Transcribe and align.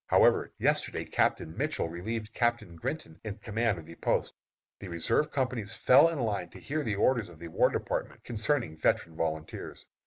However, 0.07 0.51
yesterday 0.57 1.05
Captain 1.05 1.55
Mitchell 1.55 1.87
relieved 1.87 2.33
Captain 2.33 2.75
Grinton 2.75 3.19
in 3.23 3.37
command 3.37 3.77
of 3.77 3.85
the 3.85 3.93
post. 3.93 4.33
The 4.79 4.87
reserve 4.87 5.29
companies 5.31 5.75
fell 5.75 6.09
in 6.09 6.17
line 6.19 6.49
to 6.49 6.59
hear 6.59 6.81
the 6.83 6.95
orders 6.95 7.29
of 7.29 7.37
the 7.37 7.49
War 7.49 7.69
Department, 7.69 8.23
concerning 8.23 8.77
veteran 8.77 9.15
volunteers. 9.15 9.85